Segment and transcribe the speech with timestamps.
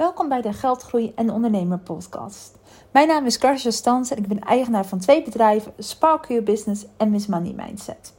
[0.00, 2.58] Welkom bij de Geldgroei en Ondernemer podcast.
[2.92, 6.86] Mijn naam is Karsja Stans en ik ben eigenaar van twee bedrijven, Spark Your Business
[6.96, 8.14] en Miss Money Mindset.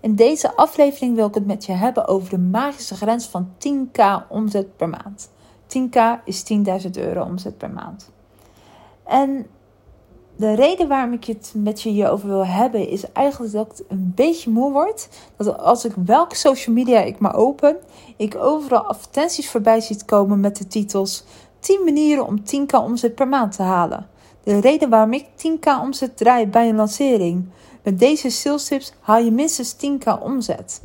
[0.00, 4.28] In deze aflevering wil ik het met je hebben over de magische grens van 10k
[4.28, 5.30] omzet per maand.
[5.66, 6.44] 10k is
[6.84, 8.12] 10.000 euro omzet per maand.
[9.04, 9.46] En
[10.40, 14.12] de reden waarom ik het met je hierover wil hebben, is eigenlijk dat ik een
[14.14, 15.08] beetje moe word.
[15.36, 17.76] Dat als ik welke social media ik maar open,
[18.16, 21.24] ik overal advertenties voorbij ziet komen met de titels
[21.58, 24.06] 10 manieren om 10k omzet per maand te halen.
[24.42, 27.48] De reden waarom ik 10k omzet draai bij een lancering.
[27.82, 30.80] Met deze sales tips haal je minstens 10k omzet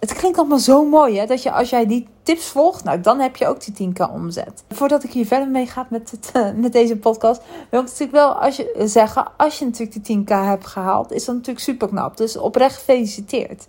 [0.00, 1.26] het klinkt allemaal zo mooi, hè?
[1.26, 4.64] Dat je als jij die tips volgt, nou dan heb je ook die 10k omzet.
[4.68, 8.32] Voordat ik hier verder mee ga met, eh, met deze podcast, wil ik natuurlijk wel
[8.32, 12.16] als je, zeggen, als je natuurlijk die 10k hebt gehaald, is dat natuurlijk super knap.
[12.16, 13.66] Dus oprecht gefeliciteerd.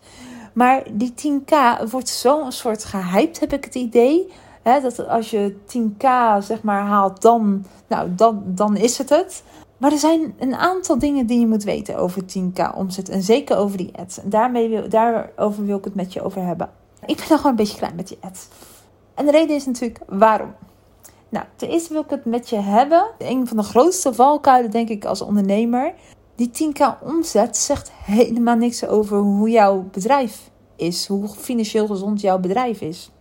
[0.54, 1.56] Maar die 10k
[1.90, 4.32] wordt zo'n soort gehyped, heb ik het idee.
[4.62, 4.82] Hè?
[4.82, 6.06] Dat als je 10k
[6.40, 9.44] zeg maar haalt, dan, nou, dan, dan is het het.
[9.82, 13.10] Maar er zijn een aantal dingen die je moet weten over 10k omzet.
[13.10, 14.20] En zeker over die ads.
[14.20, 16.70] En daarmee wil, daarover wil ik het met je over hebben.
[17.06, 18.48] Ik ben nog gewoon een beetje klein met die ads.
[19.14, 20.54] En de reden is natuurlijk waarom.
[21.30, 23.06] Nou, ten eerste wil ik het met je hebben.
[23.18, 25.94] Een van de grootste valkuilen, denk ik, als ondernemer.
[26.36, 31.08] Die 10k omzet zegt helemaal niks over hoe jouw bedrijf is.
[31.08, 33.12] Hoe financieel gezond jouw bedrijf is.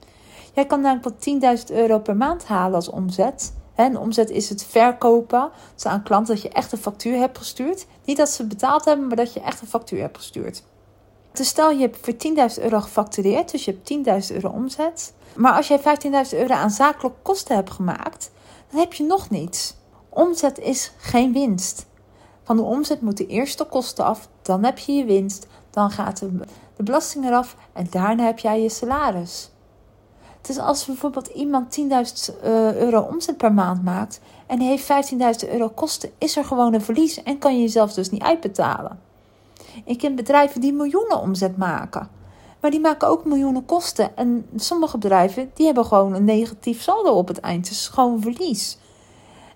[0.55, 3.53] Jij kan namelijk wel 10.000 euro per maand halen als omzet.
[3.81, 7.87] En omzet is het verkopen dus aan klanten dat je echt een factuur hebt gestuurd.
[8.05, 10.63] Niet dat ze betaald hebben, maar dat je echt een factuur hebt gestuurd.
[11.33, 12.15] Dus stel je hebt voor
[12.59, 15.13] 10.000 euro gefactureerd, dus je hebt 10.000 euro omzet.
[15.37, 18.31] Maar als jij 15.000 euro aan zakelijke kosten hebt gemaakt,
[18.71, 19.75] dan heb je nog niets.
[20.09, 21.87] Omzet is geen winst.
[22.43, 26.19] Van de omzet moeten eerst de kosten af, dan heb je je winst, dan gaat
[26.19, 26.39] de,
[26.77, 29.51] de belasting eraf en daarna heb jij je salaris.
[30.41, 31.87] Dus als bijvoorbeeld iemand 10.000
[32.45, 35.13] uh, euro omzet per maand maakt en heeft
[35.45, 38.99] 15.000 euro kosten, is er gewoon een verlies en kan je jezelf dus niet uitbetalen.
[39.85, 42.09] Ik ken bedrijven die miljoenen omzet maken,
[42.61, 44.17] maar die maken ook miljoenen kosten.
[44.17, 48.79] En sommige bedrijven die hebben gewoon een negatief saldo op het eind, dus gewoon verlies.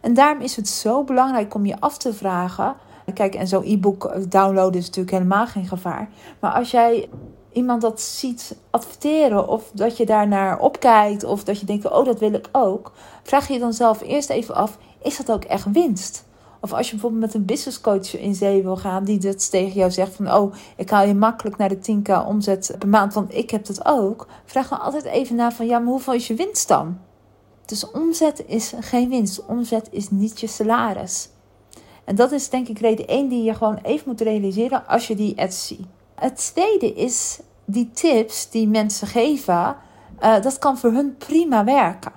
[0.00, 2.74] En daarom is het zo belangrijk om je af te vragen.
[3.14, 6.08] Kijk, en zo'n e-book downloaden is natuurlijk helemaal geen gevaar.
[6.40, 7.08] Maar als jij
[7.54, 12.18] iemand dat ziet adverteren of dat je daarnaar opkijkt of dat je denkt, oh dat
[12.18, 12.92] wil ik ook,
[13.22, 16.24] vraag je dan zelf eerst even af, is dat ook echt winst?
[16.60, 19.72] Of als je bijvoorbeeld met een business coach in zee wil gaan, die dat tegen
[19.72, 23.34] jou zegt van, oh, ik haal je makkelijk naar de 10k omzet per maand, want
[23.34, 24.26] ik heb dat ook.
[24.44, 26.98] Vraag dan altijd even na van, ja, maar hoeveel is je winst dan?
[27.64, 29.44] Dus omzet is geen winst.
[29.46, 31.28] Omzet is niet je salaris.
[32.04, 35.14] En dat is denk ik reden één die je gewoon even moet realiseren als je
[35.14, 35.86] die ads ziet.
[36.14, 39.76] Het tweede is die tips die mensen geven,
[40.22, 42.12] uh, dat kan voor hun prima werken.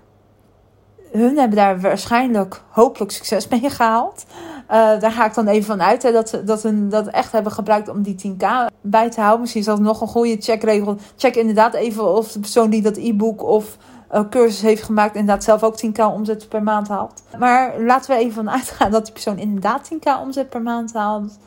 [1.11, 4.25] Hun hebben daar waarschijnlijk hopelijk succes mee gehaald.
[4.71, 7.51] Uh, daar ga ik dan even van uit hè, dat ze dat dat echt hebben
[7.51, 8.45] gebruikt om die 10k
[8.81, 9.39] bij te houden.
[9.39, 10.97] Misschien is dat nog een goede checkregel.
[11.15, 13.77] Check inderdaad even of de persoon die dat e-book of
[14.13, 17.23] uh, cursus heeft gemaakt, inderdaad zelf ook 10k omzet per maand haalt.
[17.39, 21.37] Maar laten we even van uitgaan dat die persoon inderdaad 10k omzet per maand haalt.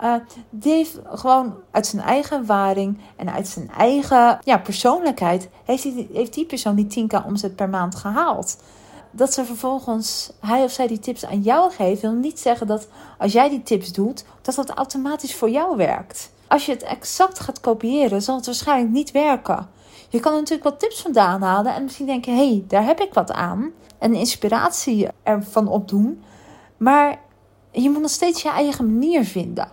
[0.00, 0.14] Uh,
[0.50, 6.08] die heeft gewoon uit zijn eigen ervaring en uit zijn eigen ja, persoonlijkheid, heeft die,
[6.12, 8.56] heeft die persoon die 10k omzet per maand gehaald.
[9.10, 12.88] Dat ze vervolgens hij of zij die tips aan jou geeft, wil niet zeggen dat
[13.18, 16.30] als jij die tips doet, dat dat automatisch voor jou werkt.
[16.46, 19.68] Als je het exact gaat kopiëren, zal het waarschijnlijk niet werken.
[20.08, 23.00] Je kan er natuurlijk wat tips vandaan halen en misschien denken: hé, hey, daar heb
[23.00, 23.70] ik wat aan.
[23.98, 26.22] En inspiratie ervan opdoen.
[26.76, 27.18] Maar
[27.70, 29.68] je moet nog steeds je eigen manier vinden.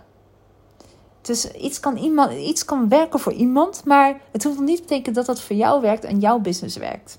[1.28, 4.82] Dus iets kan, iemand, iets kan werken voor iemand, maar het hoeft nog niet te
[4.82, 7.18] betekenen dat dat voor jou werkt en jouw business werkt.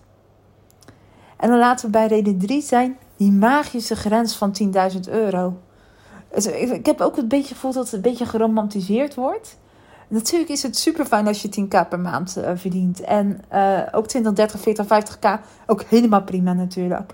[1.38, 4.56] En dan laten we bij reden 3 zijn, die magische grens van
[4.94, 5.58] 10.000 euro.
[6.54, 9.58] ik heb ook een beetje gevoeld dat het een beetje geromantiseerd wordt.
[10.08, 13.02] Natuurlijk is het super fijn als je 10k per maand uh, verdient.
[13.02, 15.42] En uh, ook 20, 30, 40, 50k.
[15.66, 17.14] Ook helemaal prima natuurlijk.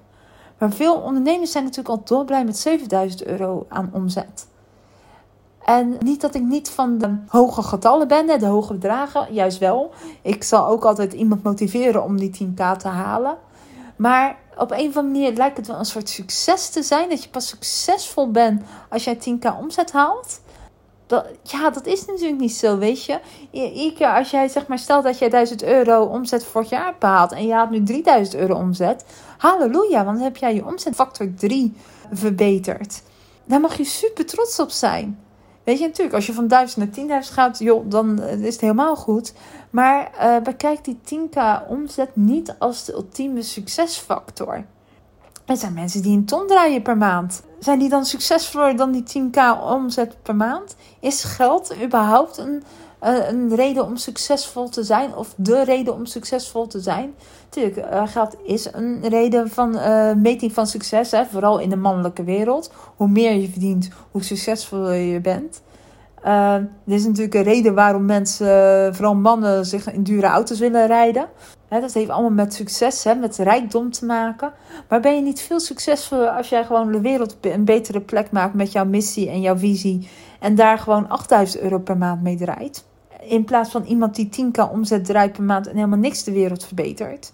[0.57, 4.47] Maar veel ondernemers zijn natuurlijk al dolblij met 7000 euro aan omzet.
[5.65, 9.93] En niet dat ik niet van de hoge getallen ben, de hoge bedragen, juist wel.
[10.21, 13.37] Ik zal ook altijd iemand motiveren om die 10k te halen.
[13.95, 17.09] Maar op een of andere manier lijkt het wel een soort succes te zijn.
[17.09, 20.41] Dat je pas succesvol bent als jij 10k omzet haalt.
[21.07, 23.19] Dat, ja, dat is natuurlijk niet zo, weet je.
[23.51, 27.31] Iedere keer als jij, zeg maar, stelt dat jij 1000 euro omzet vorig jaar behaalt
[27.31, 29.05] en je haalt nu 3000 euro omzet.
[29.37, 31.73] Halleluja, want dan heb jij je omzetfactor 3
[32.11, 33.01] verbeterd.
[33.45, 35.24] Daar mag je super trots op zijn.
[35.65, 38.61] Weet je, natuurlijk, als je van 1000 naar 10.000 gaat, joh, dan eh, is het
[38.61, 39.33] helemaal goed.
[39.69, 44.65] Maar uh, bekijk die 10k omzet niet als de ultieme succesfactor.
[45.45, 47.43] Er zijn mensen die een ton draaien per maand.
[47.59, 50.75] Zijn die dan succesvoller dan die 10k omzet per maand?
[50.99, 52.63] Is geld überhaupt een,
[53.05, 55.15] een reden om succesvol te zijn?
[55.15, 57.13] Of de reden om succesvol te zijn?
[57.43, 61.11] Natuurlijk, uh, geld is een reden van uh, meting van succes.
[61.11, 61.25] Hè?
[61.25, 62.71] Vooral in de mannelijke wereld.
[62.95, 65.61] Hoe meer je verdient, hoe succesvoller je bent.
[66.83, 71.27] Dit is natuurlijk een reden waarom mensen, vooral mannen, zich in dure auto's willen rijden.
[71.69, 74.53] dat heeft allemaal met succes, hè, met rijkdom te maken.
[74.89, 78.53] Maar ben je niet veel succesvoller als jij gewoon de wereld een betere plek maakt
[78.53, 80.09] met jouw missie en jouw visie.
[80.39, 82.83] En daar gewoon 8000 euro per maand mee draait?
[83.27, 86.65] In plaats van iemand die 10k omzet draait per maand en helemaal niks de wereld
[86.65, 87.31] verbetert.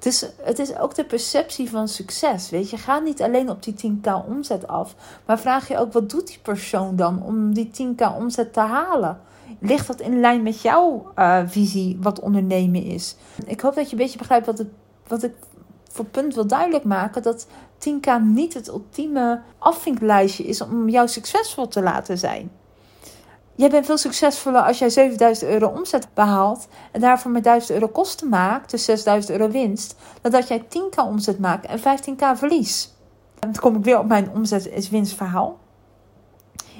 [0.00, 2.50] Dus het is ook de perceptie van succes.
[2.50, 4.94] Weet je, ga niet alleen op die 10k omzet af,
[5.26, 9.20] maar vraag je ook wat doet die persoon dan om die 10k omzet te halen?
[9.58, 13.16] Ligt dat in lijn met jouw uh, visie wat ondernemen is?
[13.46, 14.68] Ik hoop dat je een beetje begrijpt wat, het,
[15.06, 15.34] wat ik
[15.88, 17.22] voor punt wil duidelijk maken.
[17.22, 17.46] Dat
[17.78, 22.50] 10k niet het ultieme afvinklijstje is om jou succesvol te laten zijn.
[23.60, 27.88] Jij bent veel succesvoller als jij 7000 euro omzet behaalt en daarvoor met 1000 euro
[27.88, 32.92] kosten maakt, dus 6000 euro winst, dan dat jij 10k omzet maakt en 15k verlies.
[33.38, 35.58] Dan kom ik weer op mijn omzet is winstverhaal.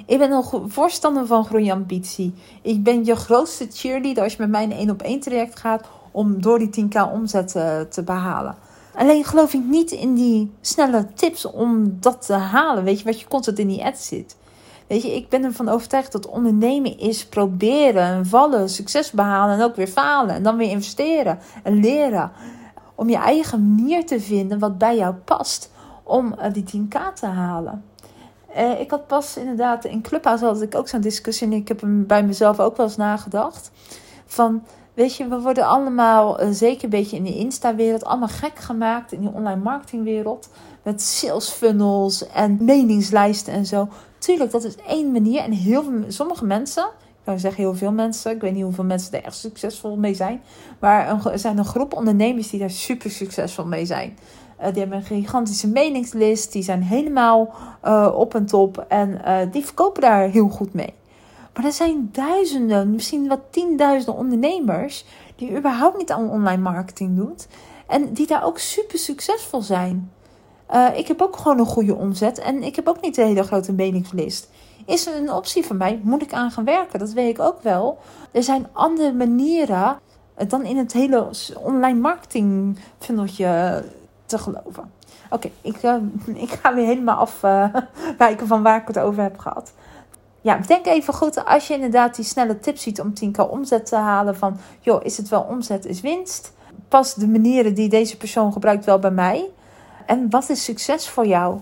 [0.05, 2.33] Ik ben een voorstander van groeiambitie.
[2.61, 5.87] Ik ben je grootste cheerleader als je met mij een 1 op 1 traject gaat
[6.11, 8.55] om door die 10k omzet te, te behalen.
[8.95, 12.83] Alleen geloof ik niet in die snelle tips om dat te halen.
[12.83, 14.35] Weet je, wat je constant in die ad zit.
[14.91, 19.75] Weet je, ik ben ervan overtuigd dat ondernemen is proberen, vallen, succes behalen en ook
[19.75, 20.35] weer falen.
[20.35, 22.31] En dan weer investeren en leren.
[22.95, 25.71] Om je eigen manier te vinden wat bij jou past
[26.03, 27.83] om eh, die 10k te halen.
[28.57, 31.81] Uh, ik had pas inderdaad in Clubhouse had ik ook zo'n discussie en ik heb
[31.81, 33.71] hem bij mezelf ook wel eens nagedacht.
[34.25, 38.59] Van, weet je, we worden allemaal, uh, zeker een beetje in de Insta-wereld, allemaal gek
[38.59, 40.49] gemaakt in die online marketingwereld.
[40.83, 43.87] Met sales funnels en meningslijsten en zo.
[44.17, 45.41] Tuurlijk, dat is één manier.
[45.41, 48.83] En heel veel, sommige mensen, ik zou zeggen heel veel mensen, ik weet niet hoeveel
[48.83, 50.41] mensen er echt succesvol mee zijn.
[50.79, 54.17] Maar er zijn een groep ondernemers die daar super succesvol mee zijn.
[54.59, 56.51] Uh, die hebben een gigantische meningslist.
[56.51, 57.53] Die zijn helemaal
[57.85, 58.85] uh, op en top.
[58.87, 59.21] En
[59.51, 60.93] die verkopen daar heel goed mee.
[61.53, 65.05] Maar er zijn duizenden, misschien wel tienduizenden ondernemers.
[65.35, 67.35] die überhaupt niet aan online marketing doen.
[67.87, 70.11] En die daar ook super succesvol zijn.
[70.73, 73.43] Uh, ik heb ook gewoon een goede omzet en ik heb ook niet een hele
[73.43, 74.49] grote meningslist.
[74.85, 75.99] Is er een optie voor mij?
[76.03, 76.99] Moet ik aan gaan werken?
[76.99, 77.97] Dat weet ik ook wel.
[78.31, 79.99] Er zijn andere manieren
[80.47, 83.83] dan in het hele online marketing funneltje
[84.25, 84.91] te geloven.
[85.29, 85.75] Oké, ik,
[86.45, 89.73] ik ga weer helemaal afwijken van waar ik het over heb gehad.
[90.41, 93.95] Ja, denk even goed als je inderdaad die snelle tips ziet om 10k omzet te
[93.95, 94.37] halen.
[94.37, 96.53] Van, joh, is het wel omzet, is winst?
[96.87, 99.49] Past de manieren die deze persoon gebruikt wel bij mij?
[100.05, 101.59] En wat is succes voor jou?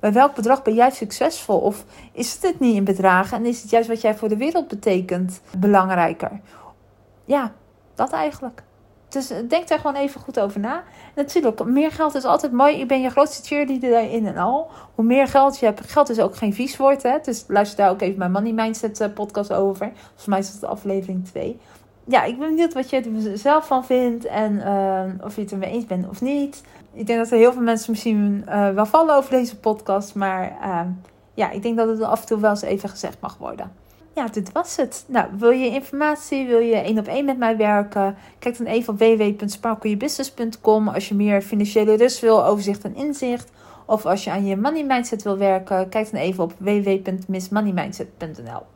[0.00, 1.58] Bij welk bedrag ben jij succesvol?
[1.58, 4.36] Of is het het niet in bedragen en is het juist wat jij voor de
[4.36, 6.40] wereld betekent belangrijker?
[7.24, 7.52] Ja,
[7.94, 8.62] dat eigenlijk.
[9.14, 10.82] Dus eh, denk daar gewoon even goed over na.
[11.14, 12.80] Natuurlijk, meer geld is altijd mooi.
[12.80, 14.70] Ik ben je grootste cheerleader daarin en al.
[14.94, 17.02] Hoe meer geld je hebt, geld is ook geen vies woord.
[17.02, 17.18] Hè?
[17.22, 19.92] Dus luister daar ook even mijn Money Mindset eh, podcast over.
[20.02, 21.58] Volgens mij is het aflevering 2.
[22.04, 24.24] Ja, ik ben benieuwd wat je er zelf van vindt.
[24.24, 26.62] En uh, of je het ermee eens bent of niet
[26.94, 28.44] ik denk dat er heel veel mensen misschien
[28.74, 30.14] wel vallen over deze podcast.
[30.14, 30.56] Maar
[31.34, 33.72] ja, ik denk dat het af en toe wel eens even gezegd mag worden.
[34.14, 35.04] Ja, dit was het.
[35.08, 38.16] Nou, wil je informatie, wil je één op één met mij werken?
[38.38, 43.50] Kijk dan even op www.sparkleyourbusiness.com als je meer financiële rust wil, overzicht en inzicht.
[43.86, 48.73] Of als je aan je money mindset wil werken, kijk dan even op www.missmoneymindset.nl.